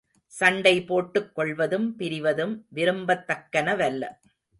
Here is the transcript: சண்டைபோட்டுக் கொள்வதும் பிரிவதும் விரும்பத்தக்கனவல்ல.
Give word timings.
சண்டைபோட்டுக் 0.39 1.31
கொள்வதும் 1.31 1.95
பிரிவதும் 1.99 2.65
விரும்பத்தக்கனவல்ல. 2.75 4.03